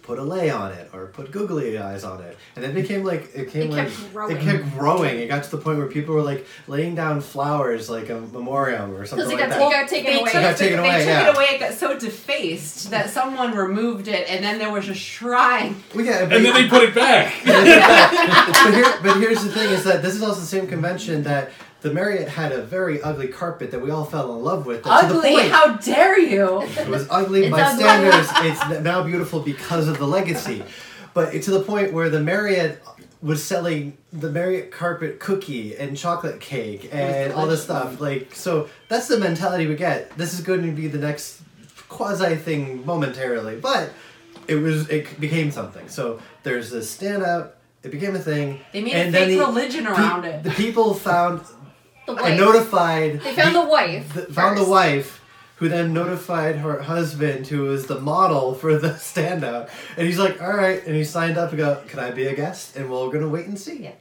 Put 0.03 0.17
a 0.17 0.23
lay 0.23 0.49
on 0.49 0.71
it, 0.71 0.89
or 0.91 1.05
put 1.07 1.31
googly 1.31 1.77
eyes 1.77 2.03
on 2.03 2.23
it, 2.23 2.35
and 2.55 2.65
it 2.65 2.73
became 2.73 3.03
like 3.03 3.29
it 3.35 3.51
came 3.51 3.63
It 3.63 3.69
like 3.69 3.87
kept 3.89 4.11
growing. 4.11 4.37
it 4.37 4.41
kept 4.41 4.71
growing. 4.71 5.19
It 5.19 5.27
got 5.27 5.43
to 5.43 5.51
the 5.51 5.59
point 5.59 5.77
where 5.77 5.85
people 5.85 6.15
were 6.15 6.23
like 6.23 6.47
laying 6.67 6.95
down 6.95 7.21
flowers, 7.21 7.91
like 7.91 8.09
a 8.09 8.19
memoriam 8.19 8.95
or 8.95 9.05
something 9.05 9.27
Because 9.29 9.39
it 9.39 9.49
like 9.49 9.59
got, 9.59 9.59
that. 9.59 9.67
it 9.67 9.71
got 9.71 9.87
taken 9.87 10.11
they 10.13 10.19
away. 10.19 10.31
took, 10.31 10.41
got 10.41 10.57
taken 10.57 10.77
they 10.77 10.87
away, 10.89 10.97
took 10.97 11.07
yeah. 11.07 11.29
it 11.29 11.35
away. 11.35 11.45
It 11.51 11.59
got 11.59 11.73
so 11.73 11.99
defaced 11.99 12.89
that 12.89 13.11
someone 13.11 13.55
removed 13.55 14.07
it, 14.07 14.27
and 14.27 14.43
then 14.43 14.57
there 14.57 14.71
was 14.71 14.89
a 14.89 14.95
shrine. 14.95 15.75
Well, 15.93 16.03
yeah, 16.05 16.23
and 16.23 16.31
then 16.31 16.53
they 16.55 16.67
put 16.67 16.81
it 16.89 16.95
back. 16.95 17.31
but, 17.45 18.73
here, 18.73 18.99
but 19.03 19.17
here's 19.19 19.43
the 19.43 19.51
thing: 19.51 19.69
is 19.69 19.83
that 19.83 20.01
this 20.01 20.15
is 20.15 20.23
also 20.23 20.39
the 20.39 20.47
same 20.47 20.65
convention 20.65 21.21
that 21.23 21.51
the 21.81 21.93
Marriott 21.93 22.27
had 22.27 22.51
a 22.51 22.61
very 22.61 23.01
ugly 23.01 23.27
carpet 23.27 23.71
that 23.71 23.79
we 23.81 23.89
all 23.91 24.05
fell 24.05 24.35
in 24.35 24.43
love 24.43 24.65
with. 24.65 24.81
Ugly! 24.85 25.31
point- 25.33 25.51
How 25.51 25.73
dare 25.77 26.19
you? 26.19 26.61
it 26.63 26.87
was 26.87 27.07
ugly 27.09 27.49
by 27.49 27.61
ugly. 27.61 27.83
standards. 27.83 28.29
It's 28.41 28.81
now 28.83 29.03
beautiful 29.03 29.39
because 29.39 29.87
of 29.87 29.97
the 29.97 30.05
legacy, 30.07 30.63
but 31.13 31.33
it's 31.33 31.45
to 31.45 31.51
the 31.51 31.61
point 31.61 31.93
where 31.93 32.09
the 32.09 32.19
Marriott 32.19 32.81
was 33.21 33.43
selling 33.43 33.97
the 34.13 34.29
Marriott 34.29 34.71
carpet 34.71 35.19
cookie 35.19 35.75
and 35.75 35.97
chocolate 35.97 36.39
cake 36.39 36.89
and 36.93 37.33
all 37.33 37.47
this 37.47 37.61
stuff. 37.63 37.99
Like, 37.99 38.33
so 38.33 38.69
that's 38.87 39.07
the 39.09 39.17
mentality 39.17 39.67
we 39.67 39.75
get. 39.75 40.17
This 40.17 40.33
is 40.33 40.39
going 40.41 40.61
to 40.65 40.71
be 40.71 40.87
the 40.87 40.97
next 40.99 41.41
quasi 41.89 42.35
thing 42.35 42.85
momentarily, 42.85 43.57
but 43.57 43.89
it 44.47 44.55
was 44.55 44.87
it 44.89 45.19
became 45.19 45.51
something. 45.51 45.87
So 45.89 46.19
there's 46.43 46.69
this 46.71 46.95
standout. 46.97 47.51
It 47.83 47.91
became 47.91 48.15
a 48.15 48.19
thing. 48.19 48.59
They 48.73 48.81
made 48.81 48.93
and 48.93 49.15
a 49.15 49.17
fake 49.25 49.39
religion 49.39 49.85
pe- 49.85 49.91
around 49.91 50.25
it. 50.25 50.43
The 50.43 50.51
people 50.51 50.93
found 50.93 51.41
The 52.15 52.23
and 52.23 52.39
wife. 52.39 52.39
notified. 52.39 53.21
They 53.21 53.33
found 53.33 53.55
the 53.55 53.65
wife. 53.65 54.13
the- 54.13 54.33
found 54.33 54.57
the 54.57 54.63
wife, 54.63 55.21
who 55.57 55.67
then 55.69 55.93
notified 55.93 56.55
her 56.57 56.81
husband, 56.83 57.47
who 57.47 57.63
was 57.63 57.85
the 57.87 57.99
model 57.99 58.53
for 58.53 58.77
the 58.77 58.89
standout, 59.11 59.69
and 59.97 60.07
he's 60.07 60.17
like, 60.17 60.41
"All 60.41 60.53
right," 60.55 60.85
and 60.85 60.95
he 60.95 61.03
signed 61.03 61.37
up 61.37 61.49
and 61.49 61.57
go, 61.57 61.81
"Can 61.87 61.99
I 61.99 62.11
be 62.11 62.25
a 62.27 62.35
guest?" 62.35 62.75
And 62.77 62.89
we're 62.89 63.09
gonna 63.11 63.27
wait 63.27 63.45
and 63.47 63.59
see. 63.59 63.83
Yeah. 63.83 63.91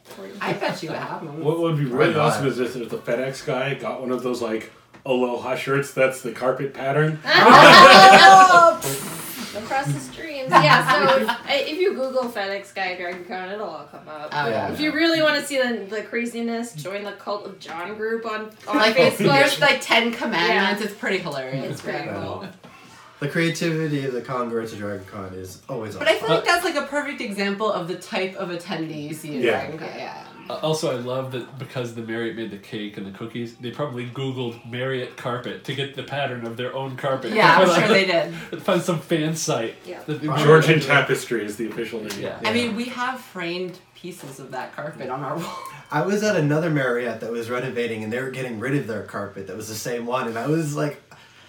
I 0.40 0.52
bet 0.52 0.82
you 0.82 0.90
it 0.90 0.96
happens. 0.96 1.42
What 1.44 1.58
would 1.60 1.76
be 1.76 1.84
really 1.84 2.10
Why 2.14 2.16
not? 2.16 2.32
awesome 2.32 2.46
is 2.46 2.58
if 2.60 2.76
if 2.76 2.90
the 2.90 2.98
FedEx 2.98 3.44
guy 3.46 3.74
got 3.74 4.00
one 4.00 4.10
of 4.12 4.22
those 4.22 4.40
like 4.40 4.72
aloha 5.06 5.56
shirts 5.56 5.92
that's 5.92 6.20
the 6.22 6.32
carpet 6.32 6.74
pattern. 6.74 7.18
Oh, 7.24 8.80
Across 9.56 9.86
the 9.92 10.00
streams. 10.00 10.27
Yeah, 10.50 11.06
so 11.08 11.16
if, 11.48 11.68
if 11.68 11.78
you 11.78 11.94
Google 11.94 12.24
FedEx 12.24 12.74
Guy 12.74 12.96
Dragon 12.96 13.24
Con, 13.24 13.48
it'll 13.50 13.66
all 13.68 13.84
come 13.90 14.08
up. 14.08 14.30
Oh, 14.32 14.48
Yeah. 14.48 14.72
If 14.72 14.80
you 14.80 14.92
really 14.92 15.22
want 15.22 15.40
to 15.40 15.46
see 15.46 15.58
the, 15.58 15.84
the 15.88 16.02
craziness, 16.02 16.74
join 16.74 17.04
the 17.04 17.12
Cult 17.12 17.46
of 17.46 17.58
John 17.58 17.94
group 17.96 18.26
on, 18.26 18.50
on 18.66 18.76
Like 18.76 18.96
Facebook. 18.96 19.18
there's 19.28 19.60
like 19.60 19.80
Ten 19.80 20.12
Commandments. 20.12 20.82
It's 20.82 20.94
pretty 20.94 21.18
hilarious. 21.18 21.72
It's 21.72 21.80
pretty 21.82 21.98
Yeah. 22.06 22.22
cool. 22.22 22.48
The 23.20 23.28
creativity 23.28 24.04
of 24.04 24.12
the 24.12 24.20
Congress 24.22 24.72
of 24.72 24.78
Dragon 24.78 25.04
Con 25.06 25.34
is 25.34 25.60
always 25.68 25.94
on 25.96 26.00
But 26.00 26.08
I 26.08 26.18
feel 26.18 26.28
like 26.28 26.44
that's 26.44 26.64
like 26.64 26.76
a 26.76 26.82
perfect 26.86 27.20
example 27.20 27.70
of 27.72 27.88
the 27.88 27.96
type 27.96 28.36
of 28.36 28.50
attendees 28.50 29.08
you 29.08 29.14
see 29.14 29.36
at 29.38 29.42
Yeah. 29.44 29.50
Dragon 29.66 29.78
Con. 29.78 29.88
Yeah. 29.96 30.24
Uh, 30.48 30.54
Also, 30.62 30.90
I 30.96 31.00
love 31.00 31.32
that 31.32 31.58
because 31.58 31.94
the 31.94 32.02
Marriott 32.02 32.36
made 32.36 32.50
the 32.50 32.58
cake 32.58 32.96
and 32.96 33.06
the 33.06 33.10
cookies, 33.16 33.56
they 33.56 33.70
probably 33.70 34.06
Googled 34.06 34.68
Marriott 34.70 35.16
carpet 35.16 35.64
to 35.64 35.74
get 35.74 35.94
the 35.94 36.02
pattern 36.02 36.46
of 36.46 36.56
their 36.56 36.74
own 36.74 36.96
carpet. 36.96 37.32
Yeah, 37.32 37.58
I'm 37.58 37.68
sure 37.80 37.88
they 37.88 38.04
did. 38.06 38.34
Find 38.62 38.82
some 38.82 39.00
fan 39.00 39.34
site. 39.36 39.74
Yeah. 39.86 40.02
that 40.06 40.20
they- 40.20 40.26
Georgian 40.44 40.80
tapestry 40.80 41.44
is 41.44 41.56
the 41.56 41.68
official 41.68 42.00
name. 42.00 42.20
Yeah. 42.20 42.38
I 42.44 42.52
mean, 42.52 42.76
we 42.76 42.86
have 42.86 43.20
framed 43.20 43.78
pieces 43.94 44.38
of 44.40 44.50
that 44.52 44.74
carpet 44.76 45.10
on 45.10 45.22
our 45.22 45.36
wall. 45.36 45.58
I 45.90 46.02
was 46.02 46.22
at 46.22 46.36
another 46.36 46.68
Marriott 46.70 47.20
that 47.20 47.32
was 47.32 47.48
renovating, 47.50 48.04
and 48.04 48.12
they 48.12 48.20
were 48.20 48.30
getting 48.30 48.58
rid 48.60 48.76
of 48.76 48.86
their 48.86 49.04
carpet 49.04 49.46
that 49.46 49.56
was 49.56 49.68
the 49.68 49.74
same 49.74 50.04
one, 50.06 50.28
and 50.28 50.38
I 50.38 50.46
was 50.46 50.76
like, 50.76 51.02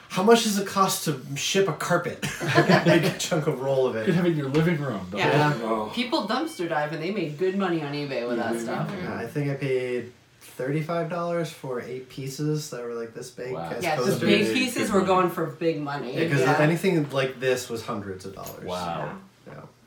"How 0.10 0.24
much 0.24 0.44
does 0.44 0.58
it 0.60 0.68
cost 0.68 1.06
to 1.06 1.22
ship 1.36 1.68
a 1.68 1.74
carpet? 1.74 2.22
Make 2.44 2.70
a 2.70 3.10
big 3.10 3.20
chunk 3.20 3.48
of 3.48 3.62
roll 3.62 3.88
of 3.88 3.96
You 3.96 4.02
it." 4.02 4.06
could 4.06 4.16
have 4.16 4.26
it 4.26 4.32
in 4.34 4.38
your 4.38 4.50
living 4.50 4.80
room. 4.82 5.08
the 5.12 5.18
Yeah. 5.18 5.54
whole- 5.54 5.70
Oh. 5.88 5.92
People 5.94 6.28
dumpster 6.28 6.68
dive 6.68 6.92
and 6.94 7.02
they 7.02 7.12
made 7.12 7.38
good 7.38 7.58
money 7.58 7.82
on 7.84 7.94
eBay 7.94 8.28
with 8.28 8.38
that 8.38 8.60
stuff. 8.60 8.90
Yeah, 9.02 9.16
I 9.16 9.26
think 9.28 9.50
I 9.50 9.54
paid 9.56 10.12
thirty-five 10.42 11.10
dollars 11.10 11.50
for 11.52 11.80
eight 11.82 12.10
pieces 12.10 12.70
that 12.72 12.84
were 12.84 12.94
like 12.94 13.14
this 13.14 13.30
big. 13.30 13.54
Wow. 13.54 13.72
Yeah, 13.80 13.96
the 14.02 14.16
big 14.26 14.54
pieces 14.54 14.92
were 14.92 15.02
going 15.02 15.30
for 15.30 15.46
big 15.46 15.80
money. 15.80 16.16
because 16.18 16.42
Yeah. 16.42 16.58
anything 16.60 17.10
like 17.12 17.40
this 17.40 17.70
was 17.70 17.86
hundreds 17.86 18.26
of 18.26 18.36
dollars. 18.36 18.66
Wow. 18.66 19.14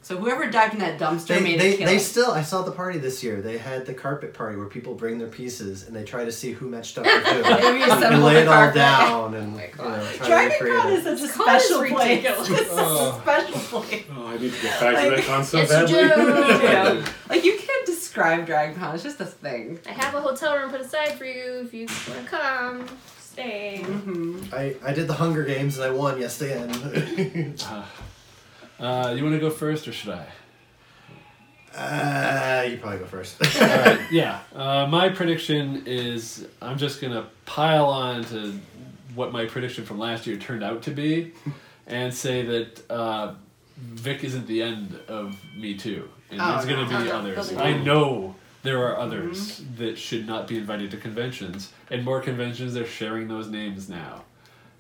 Yeah. 0.03 0.09
So 0.09 0.17
whoever 0.19 0.51
dived 0.51 0.75
in 0.75 0.81
that 0.81 0.99
dumpster 0.99 1.29
They, 1.29 1.41
made 1.41 1.61
they, 1.61 1.75
a 1.75 1.77
kill. 1.77 1.87
they 1.87 1.99
still 1.99 2.33
I 2.33 2.43
saw 2.43 2.63
the 2.63 2.73
party 2.73 2.99
this 2.99 3.23
year. 3.23 3.41
They 3.41 3.57
had 3.59 3.87
the 3.87 3.95
carpet 3.95 4.35
party 4.35 4.57
where 4.57 4.67
people 4.67 4.95
bring 4.95 5.19
their 5.19 5.29
pieces 5.29 5.87
and 5.87 5.95
they 5.95 6.03
try 6.05 6.25
to 6.25 6.33
see 6.33 6.51
who 6.53 6.69
matched 6.69 6.99
up 6.99 7.05
with 7.05 7.25
who. 7.25 7.43
They 7.43 7.83
and 8.07 8.25
lay 8.25 8.39
it 8.43 8.49
all 8.49 8.73
down 8.73 9.35
and 9.35 9.55
Oh 9.55 9.57
my 9.57 9.67
you 9.67 9.73
God. 9.77 9.99
know, 10.01 10.13
try 10.17 10.27
Dragon 10.27 10.59
to 10.59 10.65
recreate 10.65 10.83
Con 10.83 10.93
it. 10.93 10.95
is 10.97 11.05
such 11.05 11.19
a 11.19 11.23
This 11.23 11.35
special 11.35 11.79
place. 11.79 12.09
ridiculous. 12.25 12.51
It's 12.61 12.71
such 12.71 12.79
a 12.79 13.21
special 13.21 13.81
place. 13.81 14.05
Oh, 14.15 14.27
I 14.27 14.39
need 14.39 14.53
to 14.53 14.63
get 14.63 14.81
back 14.81 14.95
to 14.97 15.09
Like, 15.09 15.17
that 15.17 15.25
con 15.27 15.45
so 15.45 15.59
it's 15.59 15.71
badly. 15.71 17.03
joke. 17.05 17.15
Like 17.31 17.45
you 17.45 17.59
can't 17.59 17.87
describe 17.87 18.45
Dragon 18.47 18.75
Con. 18.79 18.95
It's 18.95 19.05
just 19.05 19.21
a 19.21 19.25
thing. 19.27 19.79
I 19.87 19.93
have 19.93 20.15
a 20.17 20.21
hotel 20.21 20.59
room 20.59 20.71
put 20.71 20.81
aside 20.81 21.13
for 21.13 21.25
you 21.25 21.61
if 21.65 21.73
you 21.73 21.87
want 22.09 22.25
to 22.25 22.27
come. 22.29 22.87
Stay. 23.21 23.83
hmm 23.83 24.41
I, 24.53 24.77
I 24.85 24.93
did 24.93 25.07
the 25.07 25.15
Hunger 25.15 25.45
Games 25.45 25.79
and 25.79 25.87
I 25.87 25.91
won 25.91 26.21
yes 26.21 26.41
again. 26.43 27.55
Uh, 28.83 29.15
you 29.17 29.23
want 29.23 29.35
to 29.35 29.41
go 29.41 29.49
first 29.51 29.87
or 29.87 29.93
should 29.93 30.11
I? 30.11 30.27
uh, 31.75 32.63
you 32.69 32.77
probably 32.79 32.99
go 32.99 33.07
first. 33.07 33.37
All 33.63 33.69
right, 33.69 34.01
yeah. 34.11 34.41
Uh, 34.55 34.87
my 34.89 35.09
prediction 35.09 35.85
is 35.87 36.47
I'm 36.61 36.77
just 36.77 37.01
gonna 37.01 37.27
pile 37.47 37.87
on 37.87 38.25
to 38.27 38.59
what 39.15 39.33
my 39.33 39.47
prediction 39.47 39.85
from 39.85 39.99
last 39.99 40.27
year 40.27 40.37
turned 40.37 40.63
out 40.65 40.83
to 40.83 40.91
be, 40.91 41.33
and 41.87 42.13
say 42.13 42.43
that 42.45 42.91
uh, 42.91 43.35
Vic 43.79 44.25
isn't 44.25 44.47
the 44.47 44.63
end 44.63 44.99
of 45.09 45.39
Me 45.57 45.75
Too, 45.77 46.09
and 46.31 46.41
Oh, 46.43 46.53
there's 46.53 46.67
gonna 46.67 46.91
no. 46.91 46.99
be 46.99 47.05
no. 47.05 47.17
others. 47.19 47.53
Okay. 47.53 47.63
I 47.63 47.79
know 47.83 48.35
there 48.65 48.85
are 48.87 48.99
others 48.99 49.63
that 49.77 49.97
should 49.97 50.27
not 50.27 50.47
be 50.49 50.59
invited 50.59 50.91
to 50.91 50.97
conventions, 50.97 51.73
and 51.89 52.05
more 52.05 52.21
conventions 52.21 52.77
are 52.77 52.87
sharing 52.87 53.29
those 53.29 53.49
names 53.49 53.89
now, 53.89 54.25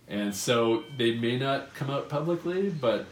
and 0.08 0.34
so 0.34 0.82
they 0.98 1.14
may 1.14 1.38
not 1.38 1.72
come 1.74 1.88
out 1.88 2.08
publicly, 2.08 2.68
but. 2.68 3.06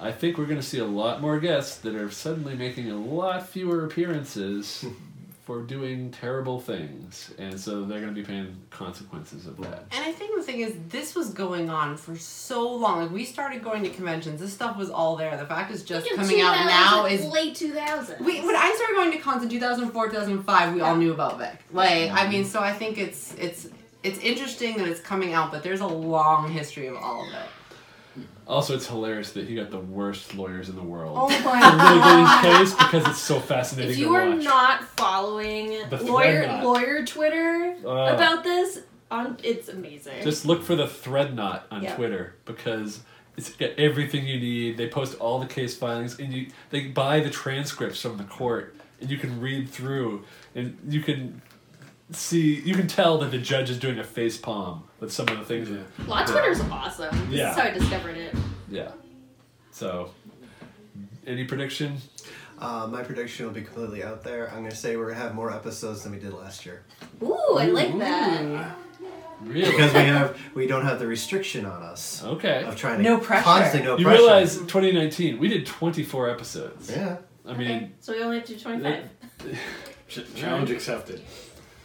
I 0.00 0.12
think 0.12 0.38
we're 0.38 0.46
going 0.46 0.60
to 0.60 0.66
see 0.66 0.78
a 0.78 0.86
lot 0.86 1.20
more 1.20 1.38
guests 1.38 1.76
that 1.78 1.94
are 1.94 2.10
suddenly 2.10 2.56
making 2.56 2.90
a 2.90 2.96
lot 2.96 3.48
fewer 3.48 3.84
appearances 3.84 4.84
for 5.44 5.60
doing 5.60 6.10
terrible 6.10 6.58
things, 6.58 7.30
and 7.38 7.60
so 7.60 7.84
they're 7.84 8.00
going 8.00 8.14
to 8.14 8.18
be 8.18 8.26
paying 8.26 8.56
consequences 8.70 9.46
of 9.46 9.58
that. 9.58 9.84
And 9.92 10.02
I 10.02 10.10
think 10.10 10.34
the 10.34 10.42
thing 10.42 10.60
is, 10.60 10.74
this 10.88 11.14
was 11.14 11.34
going 11.34 11.68
on 11.68 11.98
for 11.98 12.16
so 12.16 12.66
long. 12.72 13.02
Like 13.02 13.10
we 13.10 13.24
started 13.26 13.62
going 13.62 13.82
to 13.82 13.90
conventions. 13.90 14.40
This 14.40 14.54
stuff 14.54 14.78
was 14.78 14.88
all 14.88 15.16
there. 15.16 15.36
The 15.36 15.44
fact 15.44 15.70
is 15.70 15.84
just 15.84 16.06
In 16.06 16.16
coming 16.16 16.40
out 16.40 16.64
now 16.64 17.04
is. 17.04 17.26
late 17.26 17.54
2000s. 17.54 18.20
We, 18.20 18.40
when 18.40 18.56
I 18.56 18.72
started 18.74 18.94
going 18.96 19.12
to 19.12 19.18
cons 19.18 19.42
in 19.42 19.50
2004, 19.50 20.08
2005, 20.08 20.74
we 20.74 20.80
all 20.80 20.96
knew 20.96 21.12
about 21.12 21.38
Vic. 21.38 21.58
Like, 21.72 22.10
I 22.10 22.26
mean, 22.28 22.46
so 22.46 22.60
I 22.60 22.72
think 22.72 22.96
it's 22.96 23.34
it's 23.34 23.68
it's 24.02 24.18
interesting 24.20 24.78
that 24.78 24.88
it's 24.88 25.00
coming 25.00 25.34
out, 25.34 25.50
but 25.52 25.62
there's 25.62 25.80
a 25.80 25.86
long 25.86 26.50
history 26.50 26.86
of 26.86 26.96
all 26.96 27.26
of 27.26 27.32
it. 27.34 27.46
Also, 28.46 28.74
it's 28.74 28.86
hilarious 28.86 29.32
that 29.32 29.48
he 29.48 29.54
got 29.54 29.70
the 29.70 29.78
worst 29.78 30.34
lawyers 30.34 30.68
in 30.68 30.76
the 30.76 30.82
world 30.82 31.16
Oh 31.18 31.28
to 31.38 31.44
my 31.44 32.40
litigate 32.42 32.58
his 32.60 32.74
case 32.74 32.74
because 32.84 33.06
it's 33.08 33.20
so 33.22 33.40
fascinating 33.40 33.92
If 33.92 33.96
to 33.96 34.02
you 34.02 34.14
are 34.14 34.28
watch. 34.30 34.44
not 34.44 34.84
following 34.98 35.88
The 35.88 36.02
lawyer 36.04 36.60
lawyer 36.62 37.04
Twitter 37.06 37.74
Uh, 37.84 38.14
about 38.14 38.44
this, 38.44 38.80
on 39.10 39.38
it's 39.42 39.68
amazing. 39.68 40.22
Just 40.22 40.44
look 40.44 40.62
for 40.62 40.74
the 40.76 40.86
thread 40.86 41.34
knot 41.34 41.66
on 41.70 41.82
Yeah. 41.82 41.94
Twitter 41.96 42.34
because 42.44 43.00
it's 43.36 43.50
got 43.50 43.70
everything 43.78 44.26
you 44.26 44.38
need. 44.38 44.76
They 44.76 44.88
post 44.88 45.18
all 45.18 45.38
the 45.40 45.46
case 45.46 45.76
filings 45.76 46.18
and 46.18 46.32
you 46.32 46.48
they 46.70 46.88
buy 46.88 47.20
the 47.20 47.30
transcripts 47.30 48.00
from 48.02 48.16
the 48.18 48.24
court 48.24 48.76
and 49.00 49.10
you 49.10 49.16
can 49.16 49.40
read 49.40 49.68
through 49.70 50.24
and 50.54 50.76
you 50.88 51.00
can 51.02 51.40
see 52.12 52.60
you 52.60 52.74
can 52.74 52.86
tell 52.86 53.18
that 53.18 53.30
the 53.30 53.38
judge 53.38 53.70
is 53.70 53.78
doing 53.78 53.98
a 53.98 54.04
face 54.04 54.36
palm 54.36 54.84
with 55.00 55.12
some 55.12 55.28
of 55.28 55.38
the 55.38 55.44
things. 55.44 55.68
that- 55.70 56.08
Law 56.08 56.24
Twitter's 56.24 56.60
awesome. 56.70 57.14
This 57.30 57.38
Yeah. 57.40 57.50
is 57.52 57.56
how 57.56 57.62
I 57.64 57.70
discovered 57.70 58.16
it. 58.16 58.34
yeah. 58.68 58.92
So, 59.70 60.10
any 61.26 61.44
prediction? 61.44 61.96
uh, 62.60 62.86
my 62.90 63.02
prediction 63.02 63.44
will 63.46 63.52
be 63.52 63.62
completely 63.62 64.04
out 64.04 64.22
there. 64.22 64.48
I'm 64.50 64.58
going 64.60 64.70
to 64.70 64.76
say 64.76 64.96
we're 64.96 65.06
going 65.06 65.16
to 65.16 65.22
have 65.22 65.34
more 65.34 65.50
episodes 65.52 66.02
than 66.04 66.12
we 66.12 66.18
did 66.18 66.32
last 66.32 66.64
year. 66.64 66.84
Ooh, 67.22 67.56
I 67.58 67.66
like 67.66 67.98
that. 67.98 68.76
Really? 69.42 69.70
Because 69.72 69.92
we 69.92 70.00
have 70.00 70.38
we 70.54 70.66
don't 70.68 70.84
have 70.84 71.00
the 71.00 71.06
restriction 71.08 71.66
on 71.66 71.82
us 71.82 72.22
okay. 72.24 72.62
of 72.62 72.76
trying 72.76 72.98
to 72.98 73.02
No 73.02 73.18
pressure. 73.18 73.42
constantly 73.44 73.82
no 73.88 73.98
You 73.98 74.04
pressure. 74.04 74.22
realize 74.22 74.56
2019 74.58 75.38
we 75.38 75.48
did 75.48 75.66
24 75.66 76.30
episodes. 76.30 76.88
Yeah. 76.90 77.16
I 77.46 77.52
mean, 77.54 77.70
okay, 77.70 77.90
so 78.00 78.12
we 78.12 78.22
only 78.22 78.36
have 78.38 78.46
to 78.46 78.54
do 78.54 78.60
25. 78.60 79.02
Ch- 80.08 80.34
Challenge 80.36 80.70
accepted. 80.70 81.20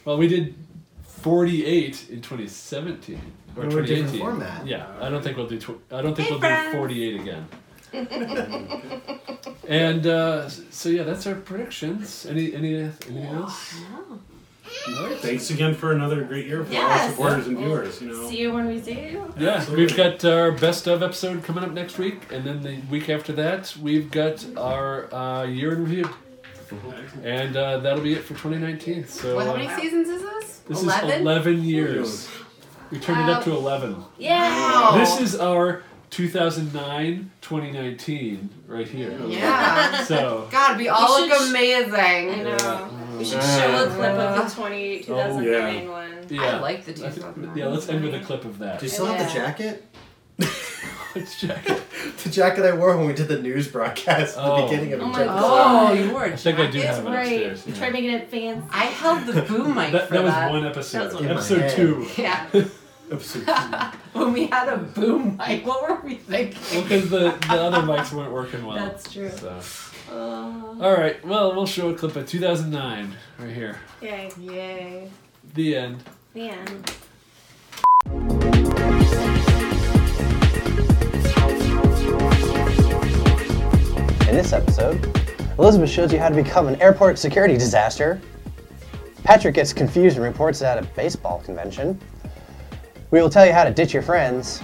Well, 0.10 0.18
we 0.18 0.28
did 0.28 0.56
48 1.04 2.08
in 2.10 2.22
2017 2.22 3.22
or 3.56 3.62
we're 3.62 3.68
a 3.68 3.70
2018. 3.86 3.96
different 4.06 4.20
format. 4.20 4.66
Yeah, 4.66 4.88
I 5.00 5.08
don't 5.08 5.22
think 5.24 5.38
we'll 5.38 5.46
do. 5.46 5.60
Tw- 5.60 5.80
I 5.94 6.02
don't 6.02 6.16
think 6.16 6.30
Hey, 6.30 6.34
we'll 6.34 6.40
friends. 6.40 6.72
do 6.72 6.78
48 6.80 7.22
again. 7.22 7.48
and 9.68 10.08
uh, 10.08 10.42
s- 10.46 10.62
so 10.72 10.90
yeah, 10.90 11.04
that's 11.04 11.28
our 11.28 11.36
predictions. 11.36 12.26
Any 12.26 12.56
any 12.56 12.76
anything 12.78 13.18
else? 13.24 13.76
Thanks 15.22 15.52
again 15.52 15.76
for 15.76 15.92
another 15.92 16.24
great 16.24 16.48
year 16.48 16.64
for 16.64 16.74
all 16.74 16.82
Yes. 16.82 17.02
our 17.04 17.10
supporters 17.12 17.46
and 17.46 17.58
viewers. 17.60 18.02
You 18.02 18.08
know, 18.08 18.30
See 18.32 18.40
you 18.40 18.52
when 18.52 18.66
we 18.66 18.82
see 18.82 18.94
you. 19.12 19.32
Yeah, 19.38 19.50
Absolutely. 19.58 19.86
we've 19.86 19.96
got 19.96 20.26
our 20.26 20.52
best 20.54 20.88
of 20.88 21.04
episode 21.04 21.44
coming 21.44 21.64
up 21.64 21.72
next 21.72 22.00
week, 22.00 22.24
and 22.34 22.44
then 22.44 22.64
the 22.64 22.78
week 22.90 23.10
after 23.12 23.32
that, 23.34 23.76
we've 23.80 24.10
got 24.10 24.44
our 24.58 25.14
uh, 25.14 25.44
year 25.44 25.74
in 25.74 25.84
review, 25.84 26.10
and 27.24 27.56
uh, 27.58 27.78
that'll 27.80 28.04
be 28.04 28.14
it 28.14 28.24
for 28.24 28.30
2019. 28.34 29.08
So 29.08 29.36
What, 29.36 29.46
how 29.46 29.54
uh, 29.54 29.58
many 29.58 29.82
seasons 29.82 30.08
is 30.10 30.22
this? 30.22 30.60
this 30.68 30.84
Eleven. 30.84 31.10
is 31.10 31.22
11 31.22 31.64
years. 31.64 32.30
We 32.92 33.00
turned 33.00 33.22
it 33.22 33.30
up 33.30 33.44
to 33.44 33.52
11. 33.52 33.96
Yeah. 34.18 34.50
Wow. 34.50 34.98
This 34.98 35.20
is 35.22 35.36
our 35.40 35.84
2009 36.10 37.32
2019 37.42 38.50
right 38.68 38.88
here. 38.88 39.16
Yeah. 39.28 40.04
So 40.06 40.48
God, 40.52 40.78
we 40.78 40.90
all 40.90 41.20
should 41.20 41.30
look 41.30 41.38
sh- 41.38 41.42
I 41.42 41.50
amazing. 41.50 42.44
know. 42.44 42.90
We 43.18 43.26
should 43.26 43.44
show 43.44 43.86
a 43.86 43.90
clip 43.94 44.12
of 44.16 44.50
the 44.50 44.56
20, 44.56 45.00
2009 45.04 45.84
yeah. 45.84 45.90
one. 45.90 46.12
yeah, 46.30 46.42
I 46.42 46.60
like 46.60 46.86
the 46.86 46.92
I 46.92 47.10
think- 47.10 47.16
2009. 47.16 47.58
yeah, 47.58 47.68
let's 47.68 47.90
end 47.90 48.04
with 48.04 48.16
a 48.16 48.20
clip 48.22 48.46
of 48.46 48.58
that. 48.60 48.80
Do 48.80 48.86
you 48.86 48.90
still 48.92 49.06
have 49.08 49.18
the 49.20 49.26
Yeah. 49.40 49.46
jacket? 49.48 49.86
Let's 51.16 51.40
check 51.40 51.68
it. 51.70 51.82
The 52.24 52.30
jacket 52.30 52.66
I 52.66 52.74
wore 52.76 52.98
when 52.98 53.08
we 53.08 53.14
did 53.14 53.28
the 53.28 53.40
news 53.42 53.68
broadcast 53.68 54.38
at 54.38 54.44
the 54.44 54.52
Oh. 54.52 54.68
beginning 54.70 54.94
of 54.94 55.00
Oh 55.02 55.04
the 55.06 55.10
my 55.10 55.16
trip. 55.18 55.28
God. 55.28 55.90
Oh, 55.90 55.94
you 55.94 56.12
wore 56.12 56.24
I 56.26 56.36
think 56.36 56.60
I 56.60 56.66
do 56.70 56.80
jacket? 56.82 56.88
have 56.96 57.06
it 57.06 57.10
Right. 57.10 57.32
upstairs. 57.48 57.68
You 57.68 57.74
yeah. 57.74 57.80
try 57.80 57.90
making 57.92 58.12
it 58.12 58.30
fancy. 58.30 58.68
I 58.72 58.84
held 58.86 59.26
the 59.26 59.42
boom 59.44 59.76
mic 59.76 59.92
That, 59.94 60.08
for 60.08 60.14
that 60.16 60.24
was 60.24 60.34
that. 60.34 60.52
one 60.52 60.66
episode. 60.66 60.98
That 61.00 61.06
was 61.06 61.14
one 61.16 61.24
In 61.26 61.32
episode 61.38 61.70
two. 61.72 62.08
Yeah. 62.18 62.46
Episode 63.12 63.46
two. 63.48 64.20
when 64.20 64.34
we 64.34 64.48
had 64.48 64.68
a 64.70 64.78
boom 64.78 65.38
mic, 65.38 65.66
what 65.66 65.82
were 65.90 66.00
we 66.08 66.16
thinking? 66.16 66.60
Well, 66.74 66.84
because 66.84 67.10
the, 67.10 67.30
the 67.48 67.54
other 67.54 67.80
mics 67.88 68.12
weren't 68.14 68.32
working 68.32 68.66
well. 68.66 68.76
That's 68.76 69.12
true. 69.12 69.32
So. 69.32 69.60
Uh, 70.12 70.84
All 70.84 70.94
right. 70.94 71.24
Well, 71.26 71.56
we'll 71.56 71.66
show 71.68 71.90
a 71.90 71.94
clip 71.96 72.16
of 72.16 72.28
2009 72.28 73.16
right 73.40 73.50
here. 73.52 73.78
yay. 74.02 74.30
Yay. 74.40 75.10
The 75.54 75.76
end. 75.78 76.04
The 76.34 76.50
end. 76.50 76.92
In 84.30 84.36
this 84.36 84.54
episode, 84.54 85.04
Elizabeth 85.58 85.90
shows 85.90 86.14
you 86.14 86.20
how 86.20 86.30
to 86.30 86.36
become 86.36 86.68
an 86.68 86.80
airport 86.80 87.18
security 87.18 87.58
disaster. 87.58 88.22
Patrick 89.24 89.56
gets 89.56 89.74
confused 89.74 90.18
and 90.18 90.24
reports 90.24 90.62
at 90.62 90.78
a 90.78 90.84
baseball 90.96 91.40
convention. 91.40 92.00
We 93.10 93.24
will 93.24 93.32
tell 93.32 93.44
you 93.48 93.54
how 93.54 93.64
to 93.64 93.72
ditch 93.72 93.92
your 93.92 94.04
friends, 94.04 94.62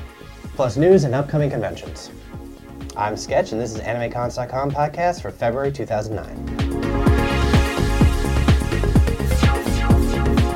plus 0.53 0.77
news 0.77 1.03
and 1.03 1.15
upcoming 1.15 1.49
conventions. 1.49 2.11
I'm 2.95 3.17
Sketch, 3.17 3.53
and 3.53 3.59
this 3.59 3.73
is 3.73 3.81
AnimeCons.com 3.81 4.69
podcast 4.69 5.23
for 5.23 5.31
February 5.31 5.71
2009. 5.71 6.27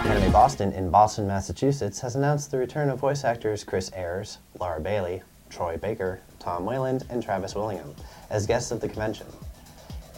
Anime 0.06 0.32
Boston 0.32 0.72
in 0.74 0.92
Boston, 0.92 1.26
Massachusetts 1.26 2.00
has 2.02 2.16
announced 2.16 2.52
the 2.52 2.60
return 2.60 2.92
of 2.92 3.00
voice 3.00 3.24
actors 3.24 3.64
Chris 3.64 3.90
Ayers, 3.96 4.38
Laura 4.60 4.80
Bailey, 4.80 5.24
Troy 5.50 5.78
Baker, 5.78 6.22
Tom 6.38 6.64
Wayland, 6.64 7.06
and 7.10 7.24
Travis 7.24 7.56
Willingham 7.56 7.96
as 8.30 8.46
guests 8.48 8.72
of 8.72 8.80
the 8.80 8.88
convention. 8.88 9.28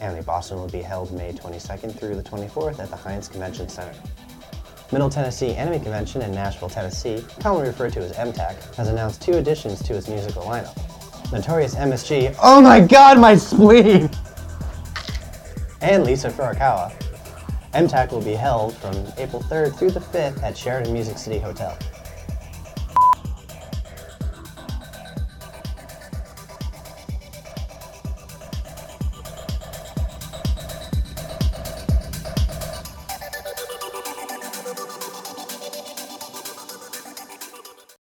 Anime 0.00 0.24
Boston 0.24 0.58
will 0.58 0.68
be 0.68 0.82
held 0.82 1.12
May 1.12 1.32
22nd 1.32 1.98
through 1.98 2.16
the 2.16 2.22
24th 2.22 2.80
at 2.80 2.90
the 2.90 2.96
Hynes 2.96 3.30
Convention 3.30 3.68
Center. 3.68 3.94
Middle 4.90 5.08
Tennessee 5.08 5.54
Anime 5.54 5.80
Convention 5.80 6.20
in 6.22 6.32
Nashville, 6.32 6.68
Tennessee, 6.68 7.24
commonly 7.40 7.68
referred 7.68 7.92
to 7.94 8.00
as 8.00 8.12
MTAC, 8.12 8.74
has 8.74 8.88
announced 8.88 9.22
two 9.22 9.32
additions 9.32 9.82
to 9.84 9.94
its 9.96 10.08
musical 10.08 10.42
lineup. 10.42 10.76
Notorious 11.32 11.74
MSG, 11.74 12.36
oh 12.42 12.60
my 12.60 12.78
god, 12.78 13.18
my 13.18 13.34
spleen! 13.34 14.10
And 15.80 16.04
Lisa 16.04 16.28
Furukawa. 16.28 16.92
MTAC 17.72 18.12
will 18.12 18.20
be 18.20 18.34
held 18.34 18.76
from 18.76 18.94
April 19.16 19.42
3rd 19.42 19.78
through 19.78 19.92
the 19.92 20.00
5th 20.00 20.42
at 20.42 20.56
Sheraton 20.56 20.92
Music 20.92 21.16
City 21.16 21.38
Hotel. 21.38 21.78